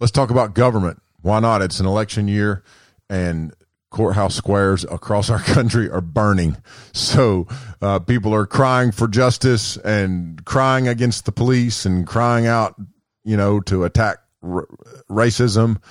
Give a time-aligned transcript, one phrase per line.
[0.00, 1.02] Let's talk about government.
[1.22, 1.62] Why not?
[1.62, 2.62] It's an election year
[3.10, 3.52] and
[3.90, 6.56] courthouse squares across our country are burning.
[6.92, 7.48] So
[7.82, 12.76] uh, people are crying for justice and crying against the police and crying out,
[13.24, 14.68] you know, to attack r-
[15.10, 15.82] racism.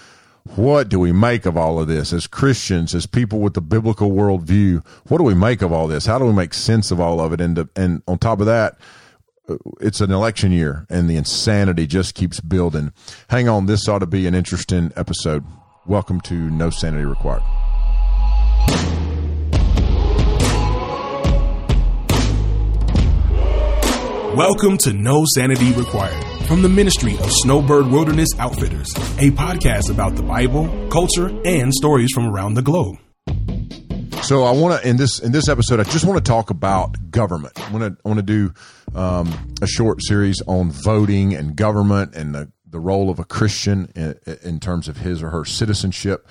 [0.56, 4.12] What do we make of all of this as Christians, as people with the biblical
[4.12, 4.86] worldview?
[5.10, 6.06] What do we make of all this?
[6.06, 7.42] How do we make sense of all of it?
[7.42, 8.80] And, and on top of that,
[9.82, 12.92] it's an election year and the insanity just keeps building.
[13.30, 15.44] Hang on, this ought to be an interesting episode.
[15.86, 17.44] Welcome to No Sanity Required.
[24.36, 30.16] Welcome to No Sanity Required from the ministry of Snowbird Wilderness Outfitters, a podcast about
[30.16, 32.98] the Bible, culture, and stories from around the globe.
[34.28, 37.12] So I want to in this in this episode, I just want to talk about
[37.12, 37.58] government.
[37.58, 38.54] I want to I want to do
[38.94, 43.90] um, a short series on voting and government and the the role of a Christian
[43.96, 46.28] in, in terms of his or her citizenship.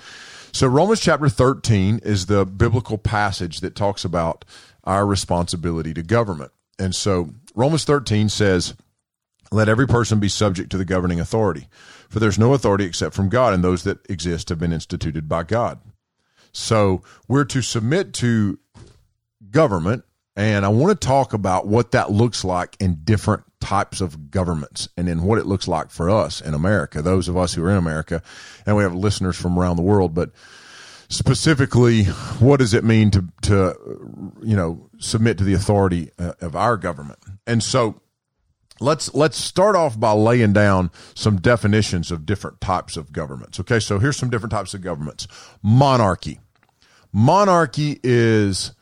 [0.51, 4.45] So Romans chapter 13 is the biblical passage that talks about
[4.83, 6.51] our responsibility to government.
[6.77, 8.75] And so Romans 13 says,
[9.51, 11.67] let every person be subject to the governing authority,
[12.09, 15.41] for there's no authority except from God, and those that exist have been instituted by
[15.41, 15.79] God.
[16.51, 18.59] So we're to submit to
[19.49, 20.03] government,
[20.35, 24.87] and I want to talk about what that looks like in different types of governments
[24.97, 27.71] and in what it looks like for us in America, those of us who are
[27.71, 28.21] in America,
[28.65, 30.31] and we have listeners from around the world, but
[31.09, 32.05] specifically,
[32.39, 33.73] what does it mean to, to
[34.43, 37.19] you know, submit to the authority uh, of our government?
[37.45, 38.01] And so
[38.79, 43.59] let's let's start off by laying down some definitions of different types of governments.
[43.59, 45.27] Okay, so here's some different types of governments.
[45.61, 46.39] Monarchy.
[47.13, 48.73] Monarchy is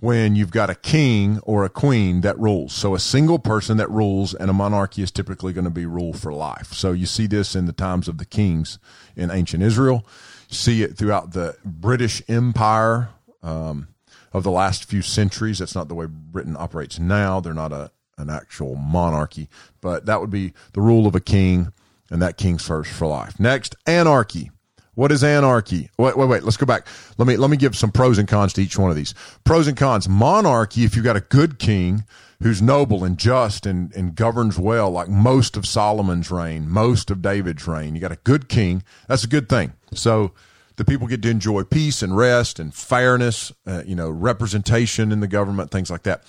[0.00, 2.72] when you've got a king or a queen that rules.
[2.72, 6.12] So a single person that rules, and a monarchy is typically going to be rule
[6.12, 6.72] for life.
[6.72, 8.78] So you see this in the times of the kings
[9.16, 10.06] in ancient Israel.
[10.48, 13.10] See it throughout the British Empire
[13.42, 13.88] um,
[14.32, 15.58] of the last few centuries.
[15.58, 17.40] That's not the way Britain operates now.
[17.40, 19.48] They're not a an actual monarchy,
[19.80, 21.72] but that would be the rule of a king,
[22.10, 23.38] and that king's first for life.
[23.40, 24.50] Next, anarchy.
[24.98, 25.90] What is anarchy?
[25.96, 26.42] Wait, wait, wait.
[26.42, 26.88] Let's go back.
[27.18, 29.14] Let me let me give some pros and cons to each one of these.
[29.44, 30.08] Pros and cons.
[30.08, 30.82] Monarchy.
[30.82, 32.02] If you've got a good king
[32.42, 37.22] who's noble and just and and governs well, like most of Solomon's reign, most of
[37.22, 38.82] David's reign, you got a good king.
[39.06, 39.72] That's a good thing.
[39.94, 40.32] So
[40.74, 43.52] the people get to enjoy peace and rest and fairness.
[43.64, 46.24] Uh, you know, representation in the government, things like that.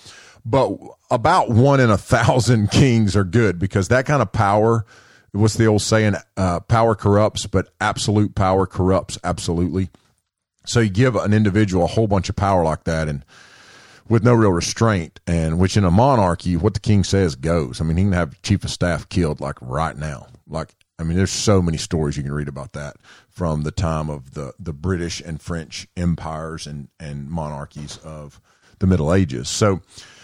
[0.45, 0.72] But
[1.11, 4.85] about one in a thousand kings are good because that kind of power
[5.31, 6.16] what's the old saying?
[6.38, 9.89] Uh, power corrupts, but absolute power corrupts absolutely.
[10.66, 13.25] So you give an individual a whole bunch of power like that, and
[14.07, 17.79] with no real restraint, and which in a monarchy, what the king says goes.
[17.79, 20.28] I mean, he can have chief of staff killed like right now.
[20.47, 22.97] Like, I mean, there's so many stories you can read about that
[23.29, 28.41] from the time of the the British and French empires and and monarchies of
[28.79, 29.49] the Middle Ages.
[29.49, 29.81] So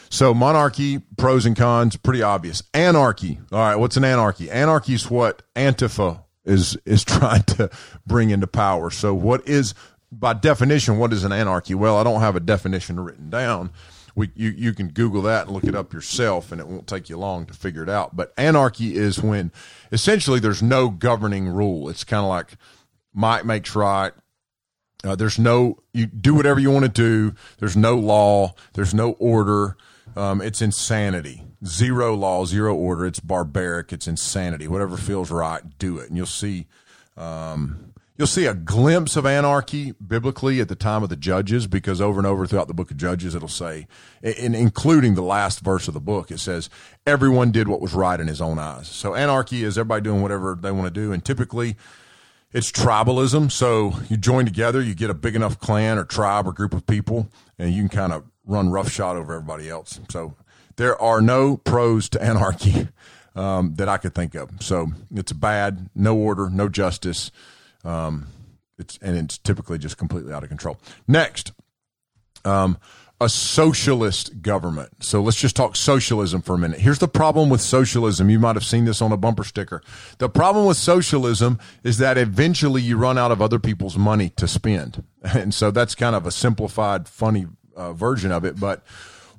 [0.10, 2.64] so monarchy, pros and cons, pretty obvious.
[2.74, 3.40] Anarchy.
[3.52, 4.50] All right, what's an anarchy?
[4.50, 7.70] Anarchy is what Antifa is is trying to
[8.06, 8.90] bring into power.
[8.90, 9.74] So what is
[10.12, 11.76] by definition what is an anarchy?
[11.76, 13.72] Well, I don't have a definition written down.
[14.18, 17.10] We, you, you can Google that and look it up yourself, and it won't take
[17.10, 18.16] you long to figure it out.
[18.16, 19.52] But anarchy is when
[19.92, 21.90] essentially there's no governing rule.
[21.90, 22.56] It's kind of like
[23.14, 24.14] might makes right.
[25.06, 27.36] Uh, there's no you do whatever you want to do.
[27.60, 28.56] There's no law.
[28.74, 29.78] There's no order.
[30.16, 31.44] Um, it's insanity.
[31.66, 33.06] Zero law, zero order.
[33.06, 33.92] It's barbaric.
[33.92, 34.68] It's insanity.
[34.68, 36.10] Whatever feels right, do it.
[36.10, 36.68] And you'll see,
[37.18, 42.00] um, you'll see a glimpse of anarchy biblically at the time of the judges, because
[42.00, 43.88] over and over throughout the book of Judges, it'll say,
[44.22, 46.70] in, including the last verse of the book, it says,
[47.06, 48.88] everyone did what was right in his own eyes.
[48.88, 51.12] So anarchy is everybody doing whatever they want to do.
[51.12, 51.76] And typically,
[52.56, 53.52] it's tribalism.
[53.52, 56.88] So you join together, you get a big enough clan or tribe or group of
[56.88, 57.28] people,
[57.60, 60.00] and you can kind of run roughshod over everybody else.
[60.10, 60.36] So
[60.78, 62.88] there are no pros to anarchy
[63.36, 64.50] um, that I could think of.
[64.62, 67.30] So it's bad, no order, no justice.
[67.84, 68.28] Um,
[68.78, 70.80] it's and it's typically just completely out of control.
[71.10, 71.52] Next,
[72.46, 72.78] um,
[73.22, 75.04] a socialist government.
[75.04, 76.80] So let's just talk socialism for a minute.
[76.80, 78.30] Here's the problem with socialism.
[78.30, 79.82] You might have seen this on a bumper sticker.
[80.18, 84.48] The problem with socialism is that eventually you run out of other people's money to
[84.48, 85.04] spend.
[85.24, 88.84] And so that's kind of a simplified, funny uh, version of it, but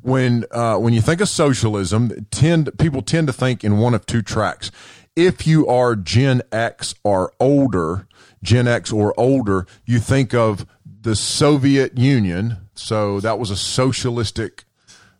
[0.02, 4.06] when uh, when you think of socialism, tend people tend to think in one of
[4.06, 4.70] two tracks.
[5.16, 8.06] If you are Gen X or older,
[8.42, 12.58] Gen X or older, you think of the Soviet Union.
[12.78, 14.64] So that was a socialistic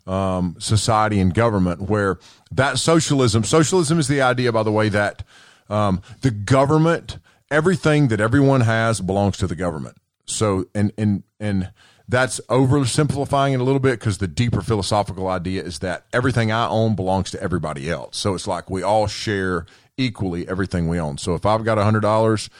[0.06, 2.18] um, society and government where
[2.52, 3.44] that socialism.
[3.44, 5.24] Socialism is the idea, by the way, that
[5.68, 7.18] um, the government
[7.50, 9.96] everything that everyone has belongs to the government.
[10.24, 11.70] So, and, and, and
[12.08, 16.68] that's oversimplifying it a little bit because the deeper philosophical idea is that everything I
[16.68, 18.16] own belongs to everybody else.
[18.16, 19.66] So it's like we all share
[19.96, 21.18] equally everything we own.
[21.18, 22.50] So if I've got a hundred dollars,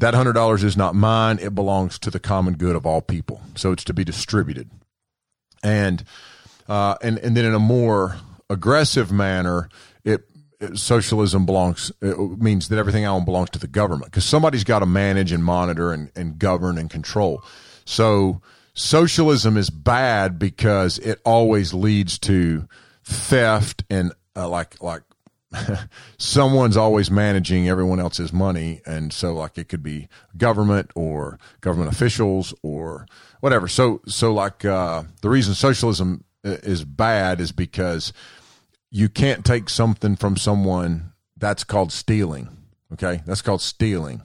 [0.00, 1.38] that hundred dollars is not mine.
[1.40, 3.42] It belongs to the common good of all people.
[3.54, 4.70] So it's to be distributed.
[5.62, 6.04] And,
[6.68, 8.16] uh, and, and then in a more
[8.48, 9.68] aggressive manner,
[10.02, 10.22] it,
[10.58, 14.64] it socialism belongs it means that everything I own belongs to the government because somebody's
[14.64, 17.44] got to manage and monitor and, and govern and control.
[17.84, 18.40] So
[18.72, 22.66] socialism is bad because it always leads to
[23.04, 25.02] theft and uh, like like
[26.18, 31.92] someone's always managing everyone else's money and so like it could be government or government
[31.92, 33.06] officials or
[33.40, 33.66] whatever.
[33.68, 38.12] So so like uh, the reason socialism is bad is because
[38.90, 42.56] you can't take something from someone that's called stealing
[42.92, 43.22] okay?
[43.26, 44.22] That's called stealing.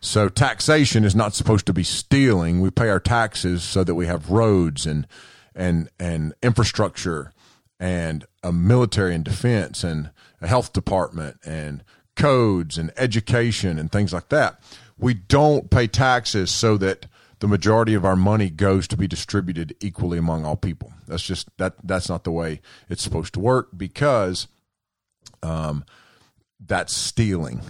[0.00, 2.60] So taxation is not supposed to be stealing.
[2.60, 5.06] We pay our taxes so that we have roads and
[5.54, 7.32] and and infrastructure
[7.82, 11.82] and a military and defense and a health department and
[12.14, 14.62] codes and education and things like that.
[14.96, 17.06] We don't pay taxes so that
[17.40, 20.92] the majority of our money goes to be distributed equally among all people.
[21.08, 24.46] That's just that that's not the way it's supposed to work because
[25.42, 25.84] um
[26.64, 27.62] that's stealing.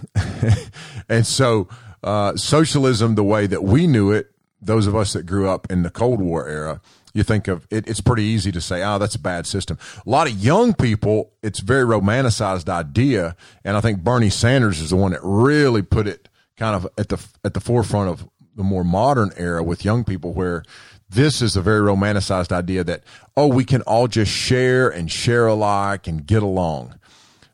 [1.09, 1.67] and so
[2.03, 4.29] uh, socialism the way that we knew it,
[4.61, 6.81] those of us that grew up in the Cold War era,
[7.13, 9.77] you think of it, it's pretty easy to say, oh, that's a bad system.
[10.05, 13.35] A lot of young people, it's very romanticized idea.
[13.63, 17.09] And I think Bernie Sanders is the one that really put it kind of at
[17.09, 20.63] the, at the forefront of the more modern era with young people where
[21.09, 23.03] this is a very romanticized idea that,
[23.37, 26.99] oh, we can all just share and share alike and get along.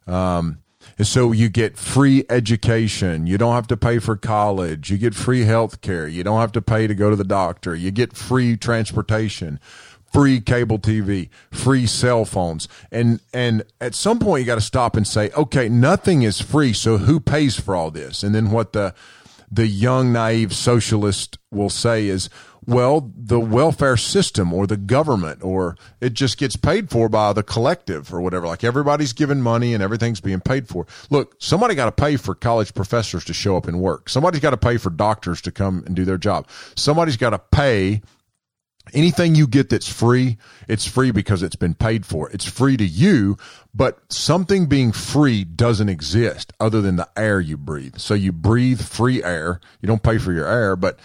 [0.08, 0.60] Um,
[1.02, 3.26] so you get free education.
[3.26, 4.90] You don't have to pay for college.
[4.90, 6.08] You get free health care.
[6.08, 7.76] You don't have to pay to go to the doctor.
[7.76, 9.60] You get free transportation,
[10.12, 12.68] free cable TV, free cell phones.
[12.92, 16.74] And, and at some point you got to stop and say, okay, nothing is free.
[16.74, 18.24] So who pays for all this?
[18.24, 18.94] And then what the,
[19.52, 22.30] the young, naive socialist will say is,
[22.66, 27.42] well, the welfare system or the government, or it just gets paid for by the
[27.42, 28.46] collective or whatever.
[28.46, 30.86] Like everybody's giving money and everything's being paid for.
[31.10, 34.08] Look, somebody got to pay for college professors to show up and work.
[34.08, 36.48] Somebody's got to pay for doctors to come and do their job.
[36.76, 38.02] Somebody's got to pay
[38.94, 40.38] anything you get that's free,
[40.68, 42.30] it's free because it's been paid for.
[42.32, 43.38] It's free to you,
[43.74, 47.98] but something being free doesn't exist other than the air you breathe.
[47.98, 49.60] So you breathe free air.
[49.82, 51.00] You don't pay for your air, but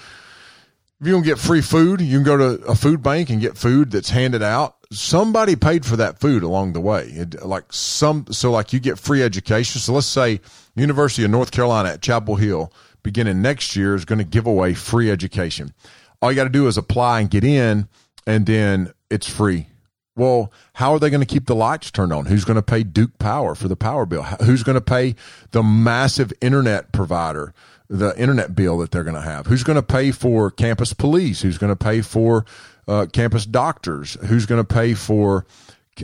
[1.01, 3.59] if you can get free food, you can go to a food bank and get
[3.59, 4.77] food that's handed out.
[4.91, 7.07] Somebody paid for that food along the way.
[7.09, 9.81] It, like some, so like you get free education.
[9.81, 10.41] So let's say
[10.77, 12.73] University of North Carolina at Chapel Hill
[13.05, 15.73] beginning next year is going to give away free education.
[16.21, 17.89] All you got to do is apply and get in
[18.27, 19.69] and then it's free.
[20.17, 22.27] Well, how are they going to keep the lights turned on?
[22.27, 24.23] Who's going to pay Duke Power for the power bill?
[24.23, 25.17] Who's going to pay
[25.51, 27.53] the massive internet provider?
[27.89, 29.47] the internet bill that they're going to have?
[29.47, 31.43] Who's going to pay for campus police?
[31.43, 32.45] Who's going to pay for
[32.89, 34.15] uh, campus doctors?
[34.27, 35.47] Who's going to pay for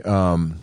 [0.05, 0.61] um,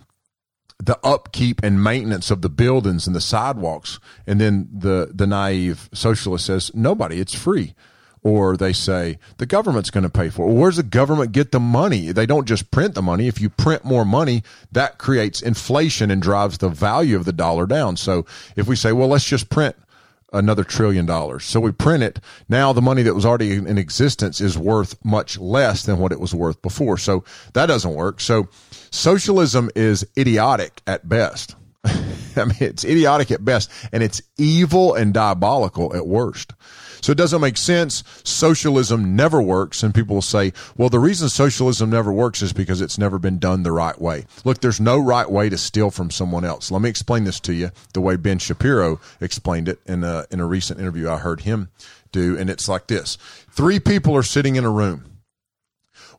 [0.79, 3.99] the upkeep and maintenance of the buildings and the sidewalks?
[4.25, 7.19] And then the the naive socialist says nobody.
[7.19, 7.73] It's free.
[8.27, 10.47] Or they say the government's going to pay for it.
[10.49, 12.11] Well, where's the government get the money?
[12.11, 13.29] They don't just print the money.
[13.29, 14.43] If you print more money,
[14.73, 17.95] that creates inflation and drives the value of the dollar down.
[17.95, 18.25] So
[18.57, 19.77] if we say, well, let's just print
[20.33, 21.45] another trillion dollars.
[21.45, 22.19] So we print it.
[22.49, 26.19] Now the money that was already in existence is worth much less than what it
[26.19, 26.97] was worth before.
[26.97, 28.19] So that doesn't work.
[28.19, 28.49] So
[28.91, 31.55] socialism is idiotic at best.
[31.85, 36.51] I mean, it's idiotic at best and it's evil and diabolical at worst.
[37.01, 38.03] So it doesn't make sense.
[38.23, 39.83] Socialism never works.
[39.83, 43.39] And people will say, well, the reason socialism never works is because it's never been
[43.39, 44.25] done the right way.
[44.43, 46.71] Look, there's no right way to steal from someone else.
[46.71, 50.39] Let me explain this to you the way Ben Shapiro explained it in a, in
[50.39, 51.69] a recent interview I heard him
[52.11, 52.37] do.
[52.37, 53.17] And it's like this.
[53.51, 55.05] Three people are sitting in a room.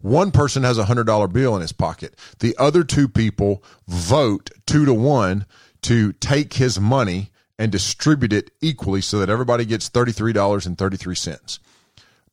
[0.00, 2.14] One person has a hundred dollar bill in his pocket.
[2.38, 5.44] The other two people vote two to one
[5.82, 11.58] to take his money and distribute it equally so that everybody gets $33.33.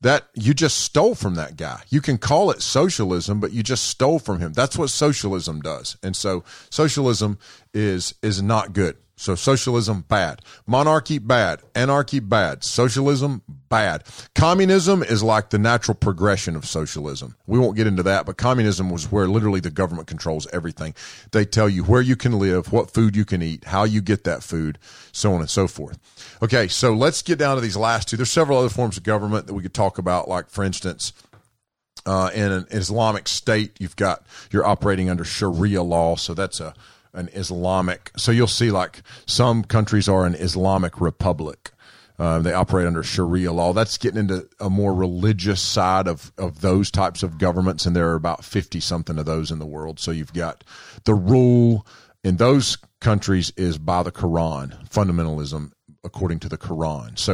[0.01, 1.82] That you just stole from that guy.
[1.89, 4.53] You can call it socialism, but you just stole from him.
[4.53, 5.98] That's what socialism does.
[6.03, 7.39] And so socialism
[7.74, 8.98] is is not good.
[9.17, 10.41] So socialism, bad.
[10.67, 11.62] Monarchy, bad.
[11.74, 12.65] Anarchy, bad.
[12.65, 14.03] Socialism, bad.
[14.34, 17.36] Communism is like the natural progression of socialism.
[17.48, 20.95] We won't get into that, but communism was where literally the government controls everything.
[21.31, 24.25] They tell you where you can live, what food you can eat, how you get
[24.25, 24.79] that food,
[25.13, 25.98] so on and so forth.
[26.41, 28.17] Okay, so let's get down to these last two.
[28.17, 31.13] There's several other forms of government that we could talk about, like, for instance,
[32.05, 36.74] uh, in an Islamic state, you've got you're operating under Sharia law, so that's a
[37.15, 38.12] an Islamic.
[38.17, 41.72] So you'll see like some countries are an Islamic republic.
[42.17, 43.74] Uh, they operate under Sharia law.
[43.74, 48.10] That's getting into a more religious side of, of those types of governments, and there
[48.10, 50.00] are about 50 something of those in the world.
[50.00, 50.63] So you've got
[51.03, 51.86] the rule
[52.24, 55.72] in those countries is by the Quran, fundamentalism
[56.06, 57.18] according to the Quran.
[57.18, 57.34] So,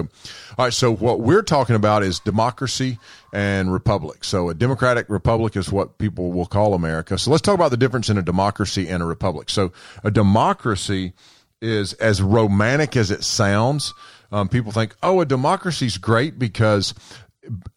[0.57, 0.73] all right.
[0.73, 2.97] So what we're talking about is democracy
[3.33, 4.23] and republic.
[4.23, 7.17] So a democratic republic is what people will call America.
[7.17, 9.49] So let's talk about the difference in a democracy and a republic.
[9.49, 9.71] So
[10.03, 11.13] a democracy
[11.61, 13.93] is as romantic as it sounds.
[14.31, 16.93] Um, people think, oh, a democracy is great because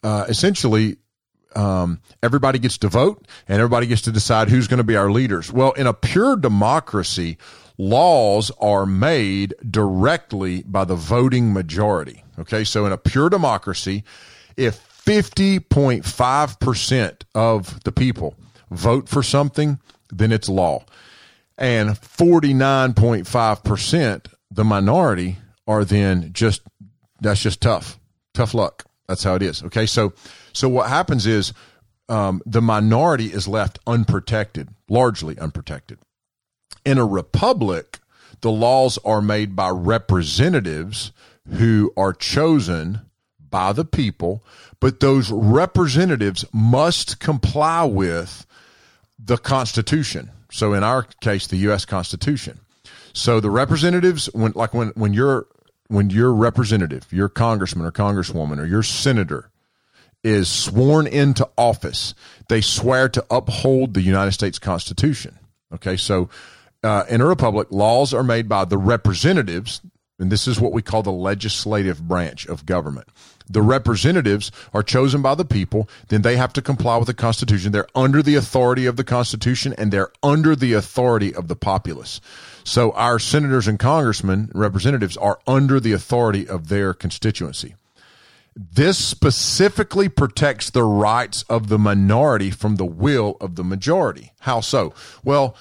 [0.03, 0.97] uh, essentially
[1.55, 5.09] um, everybody gets to vote and everybody gets to decide who's going to be our
[5.09, 5.51] leaders.
[5.51, 7.37] Well, in a pure democracy,
[7.77, 12.23] laws are made directly by the voting majority.
[12.37, 14.03] Okay, so in a pure democracy,
[14.57, 18.35] if 50.5% of the people
[18.71, 19.79] vote for something,
[20.11, 20.83] then it's law.
[21.57, 26.61] And 49.5%, the minority, are then just,
[27.21, 27.97] that's just tough.
[28.33, 28.83] Tough luck.
[29.07, 29.63] That's how it is.
[29.63, 30.13] Okay, so
[30.53, 31.53] so what happens is
[32.09, 35.99] um, the minority is left unprotected, largely unprotected.
[36.85, 37.99] In a republic,
[38.41, 41.11] the laws are made by representatives
[41.47, 43.01] who are chosen
[43.49, 44.43] by the people,
[44.79, 48.45] but those representatives must comply with
[49.17, 50.31] the Constitution.
[50.51, 51.85] So in our case, the U.S.
[51.85, 52.59] Constitution.
[53.13, 55.47] So the representatives, when like when when you're
[55.87, 59.49] when your representative, your congressman or congresswoman or your senator
[60.23, 62.15] is sworn into office,
[62.49, 65.37] they swear to uphold the United States Constitution.
[65.73, 66.29] Okay, so
[66.83, 69.81] uh, in a republic, laws are made by the representatives,
[70.19, 73.07] and this is what we call the legislative branch of government.
[73.49, 77.71] The representatives are chosen by the people, then they have to comply with the Constitution.
[77.71, 82.21] They're under the authority of the Constitution and they're under the authority of the populace.
[82.63, 87.75] So our senators and congressmen, representatives, are under the authority of their constituency.
[88.55, 94.31] This specifically protects the rights of the minority from the will of the majority.
[94.39, 94.93] How so?
[95.23, 95.55] Well,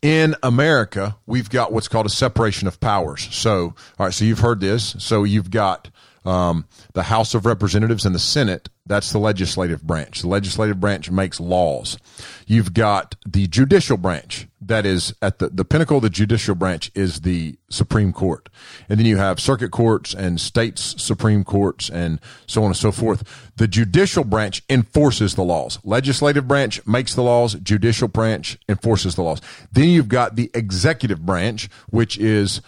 [0.00, 3.28] in America, we've got what's called a separation of powers.
[3.32, 4.96] So, all right, so you've heard this.
[4.98, 5.90] So you've got
[6.24, 8.68] um, the House of Representatives and the Senate.
[8.84, 10.22] That's the legislative branch.
[10.22, 11.98] The legislative branch makes laws.
[12.46, 14.48] You've got the judicial branch.
[14.60, 18.48] That is at the, the pinnacle of the judicial branch is the Supreme Court.
[18.88, 22.90] And then you have circuit courts and states Supreme Courts and so on and so
[22.90, 23.52] forth.
[23.56, 25.78] The judicial branch enforces the laws.
[25.84, 27.54] Legislative branch makes the laws.
[27.54, 29.40] Judicial branch enforces the laws.
[29.70, 32.60] Then you've got the executive branch, which is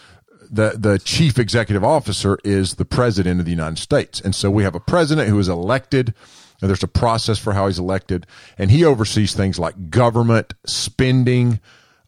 [0.54, 4.62] the the chief executive officer is the president of the United States, and so we
[4.62, 6.14] have a president who is elected.
[6.62, 11.60] And there's a process for how he's elected, and he oversees things like government spending,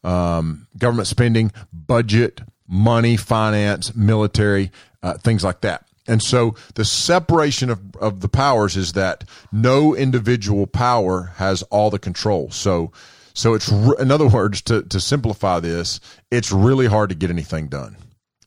[0.03, 4.71] um, government spending, budget, money, finance, military,
[5.03, 5.85] uh, things like that.
[6.07, 11.89] And so the separation of, of the powers is that no individual power has all
[11.89, 12.49] the control.
[12.49, 12.91] So,
[13.33, 15.99] so it's, in other words, to, to simplify this,
[16.31, 17.97] it's really hard to get anything done.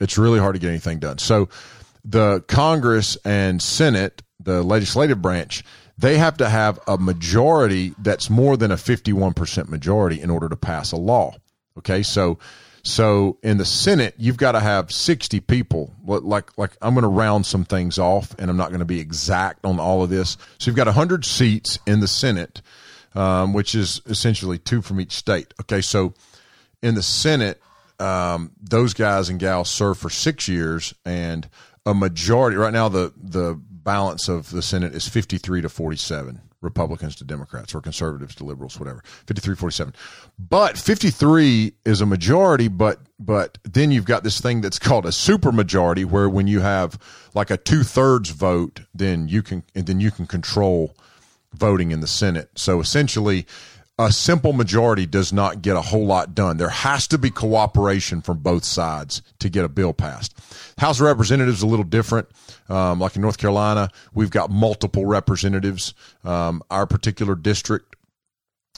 [0.01, 1.19] It's really hard to get anything done.
[1.19, 1.49] So
[2.05, 5.63] the Congress and Senate, the legislative branch,
[5.99, 10.57] they have to have a majority that's more than a 51% majority in order to
[10.57, 11.35] pass a law.
[11.77, 12.03] Okay.
[12.03, 12.39] So,
[12.83, 15.95] so in the Senate, you've got to have 60 people.
[16.05, 18.99] Like, like I'm going to round some things off and I'm not going to be
[18.99, 20.39] exact on all of this.
[20.59, 22.63] So you've got 100 seats in the Senate,
[23.15, 25.53] um, which is essentially two from each state.
[25.61, 25.83] Okay.
[25.83, 26.15] So
[26.83, 27.61] in the Senate,
[28.01, 31.49] um, those guys and gals serve for six years, and
[31.87, 35.97] a majority right now the the balance of the Senate is fifty three to forty
[35.97, 36.41] seven.
[36.63, 39.03] Republicans to Democrats or conservatives to liberals, whatever.
[39.27, 39.95] 53 47.
[40.39, 45.13] But 53 is a majority, but but then you've got this thing that's called a
[45.13, 46.99] super majority where when you have
[47.35, 50.95] like a two thirds vote, then you can and then you can control
[51.55, 52.51] voting in the Senate.
[52.57, 53.47] So essentially
[54.07, 56.57] a simple majority does not get a whole lot done.
[56.57, 60.35] There has to be cooperation from both sides to get a bill passed.
[60.79, 62.29] House of Representatives is a little different.
[62.71, 65.93] Um, like in North Carolina, we've got multiple representatives.
[66.25, 67.95] Um, our particular district,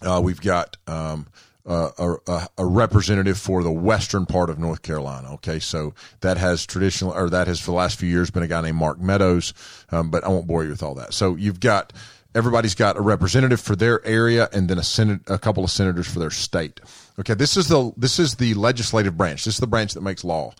[0.02, 1.28] uh, we've got um,
[1.64, 5.34] a, a, a, representative for the western part of North Carolina.
[5.34, 8.48] Okay, so that has traditional, or that has for the last few years been a
[8.48, 9.54] guy named Mark Meadows,
[9.90, 11.14] um, but I won't bore you with all that.
[11.14, 11.92] So you've got
[12.34, 16.06] everybody's got a representative for their area, and then a senate, a couple of senators
[16.06, 16.80] for their state.
[17.18, 19.44] Okay, this is the this is the legislative branch.
[19.44, 20.52] This is the branch that makes law.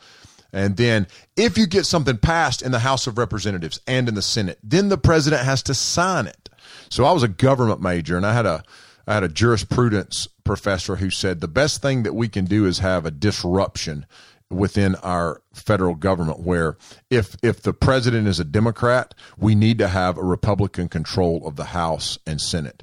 [0.52, 4.22] And then if you get something passed in the House of Representatives and in the
[4.22, 6.50] Senate, then the president has to sign it.
[6.90, 8.62] So I was a government major and I had a
[9.06, 12.78] I had a jurisprudence professor who said the best thing that we can do is
[12.78, 14.06] have a disruption
[14.52, 16.76] within our federal government where
[17.11, 21.56] if if the president is a democrat we need to have a republican control of
[21.56, 22.82] the house and senate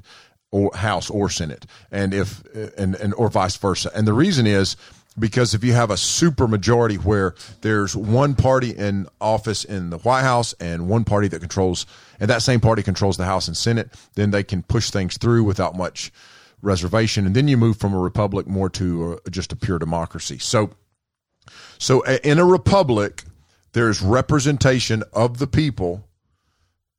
[0.50, 2.42] or house or senate and if
[2.76, 4.76] and, and or vice versa and the reason is
[5.18, 9.98] because if you have a super majority where there's one party in office in the
[9.98, 11.84] White House and one party that controls,
[12.18, 15.44] and that same party controls the House and Senate, then they can push things through
[15.44, 16.12] without much
[16.62, 17.26] reservation.
[17.26, 20.38] And then you move from a republic more to a, just a pure democracy.
[20.38, 20.70] So,
[21.78, 23.24] so in a republic,
[23.72, 26.08] there's representation of the people,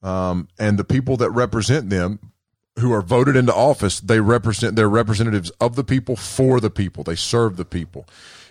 [0.01, 2.19] um, and the people that represent them
[2.79, 7.03] who are voted into office, they represent their representatives of the people for the people.
[7.03, 8.07] They serve the people.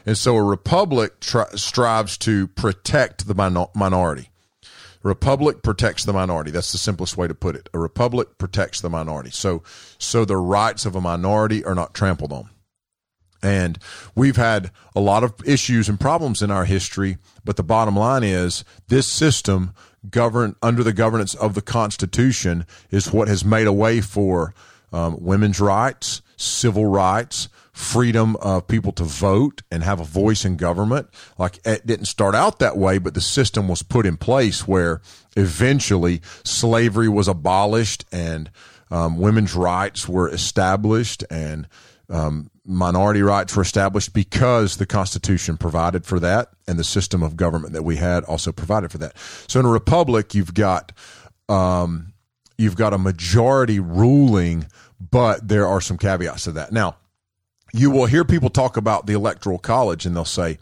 [0.07, 4.31] And so a republic tri- strives to protect the minority.
[5.03, 6.51] Republic protects the minority.
[6.51, 7.71] That's the simplest way to put it.
[7.73, 9.31] A republic protects the minority.
[9.31, 9.63] So,
[9.99, 12.51] so the rights of a minority are not trampled on.
[13.43, 13.79] And
[14.15, 18.23] we've had a lot of issues and problems in our history, but the bottom line
[18.23, 19.73] is this system
[20.09, 24.55] govern under the governance of the Constitution is what has made a way for
[24.93, 30.57] um, women's rights, civil rights, freedom of people to vote and have a voice in
[30.57, 31.09] government.
[31.39, 35.01] Like it didn't start out that way, but the system was put in place where
[35.37, 38.51] eventually slavery was abolished and
[38.91, 41.69] um, women's rights were established and
[42.09, 47.37] um, minority rights were established because the Constitution provided for that, and the system of
[47.37, 49.17] government that we had also provided for that.
[49.49, 50.93] So in a republic, you've got
[51.49, 52.13] um,
[52.59, 54.67] you've got a majority ruling,
[55.01, 56.73] but there are some caveats to that.
[56.73, 56.97] Now,
[57.73, 60.59] you will hear people talk about the electoral college, and they'll say.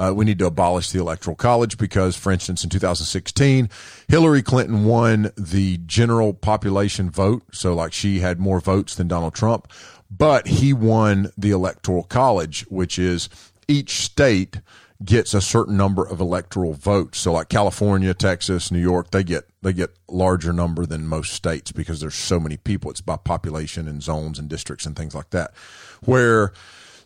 [0.00, 3.68] Uh, we need to abolish the electoral college because, for instance, in 2016,
[4.06, 7.42] Hillary Clinton won the general population vote.
[7.50, 9.66] So, like, she had more votes than Donald Trump
[10.10, 13.28] but he won the electoral college, which is
[13.66, 14.60] each state
[15.04, 17.20] gets a certain number of electoral votes.
[17.20, 21.72] So like California, Texas, New York, they get they get larger number than most states
[21.72, 22.90] because there's so many people.
[22.90, 25.52] It's by population and zones and districts and things like that.
[26.04, 26.52] Where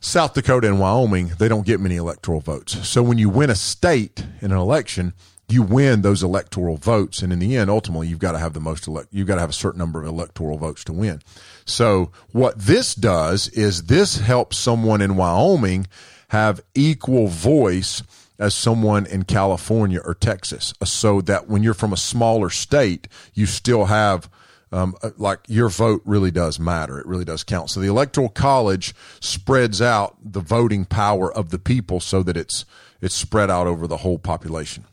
[0.01, 2.89] South Dakota and Wyoming, they don't get many electoral votes.
[2.89, 5.13] So when you win a state in an election,
[5.49, 8.61] you win those electoral votes, and in the end, ultimately, you've got to have the
[8.61, 9.09] most elect.
[9.13, 11.21] You've got to have a certain number of electoral votes to win.
[11.65, 15.87] So what this does is this helps someone in Wyoming
[16.29, 18.03] have equal voice
[18.39, 23.47] as someone in California or Texas, so that when you're from a smaller state, you
[23.47, 24.29] still have.
[24.75, 26.99] Um, uh, like your vote really does matter.
[26.99, 27.69] It really does count.
[27.69, 32.65] So the electoral college spreads out the voting power of the people so that it's
[33.03, 34.87] it's spread out over the whole population.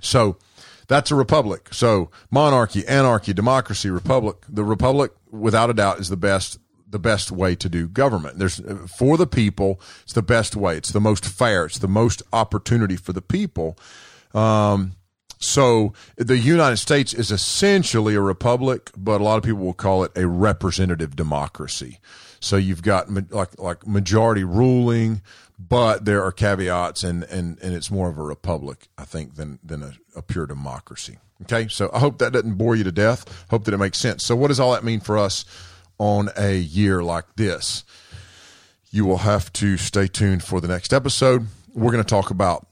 [0.00, 0.38] So
[0.88, 1.68] that's a republic.
[1.72, 4.36] So monarchy, anarchy, democracy, republic.
[4.48, 8.38] The republic, without a doubt, is the best the best way to do government.
[8.38, 8.60] There's
[8.96, 9.80] for the people.
[10.04, 10.76] It's the best way.
[10.76, 11.64] It's the most fair.
[11.64, 13.76] It's the most opportunity for the people.
[14.32, 14.94] Um,
[15.38, 20.04] so the United States is essentially a republic, but a lot of people will call
[20.04, 21.98] it a representative democracy.
[22.40, 25.22] So you've got like like majority ruling,
[25.58, 29.58] but there are caveats and, and, and it's more of a republic, I think, than,
[29.62, 31.18] than a, a, pure democracy.
[31.42, 31.68] Okay.
[31.68, 33.46] So I hope that doesn't bore you to death.
[33.50, 34.24] Hope that it makes sense.
[34.24, 35.44] So what does all that mean for us
[35.98, 37.84] on a year like this?
[38.90, 41.46] You will have to stay tuned for the next episode.
[41.72, 42.66] We're going to talk about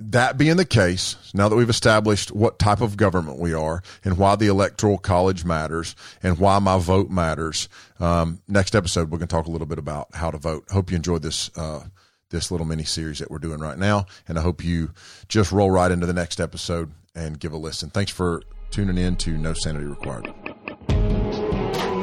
[0.00, 4.16] that being the case, now that we've established what type of government we are and
[4.16, 9.28] why the electoral college matters and why my vote matters, um, next episode we're going
[9.28, 10.64] to talk a little bit about how to vote.
[10.70, 11.84] Hope you enjoyed this uh,
[12.30, 14.92] this little mini series that we're doing right now, and I hope you
[15.28, 17.90] just roll right into the next episode and give a listen.
[17.90, 20.32] Thanks for tuning in to No Sanity Required.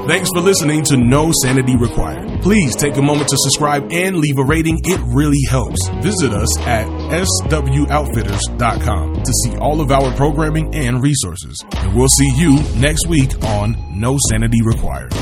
[0.07, 2.41] Thanks for listening to No Sanity Required.
[2.41, 4.79] Please take a moment to subscribe and leave a rating.
[4.85, 5.85] It really helps.
[6.01, 11.61] Visit us at swoutfitters.com to see all of our programming and resources.
[11.73, 15.13] And we'll see you next week on No Sanity Required.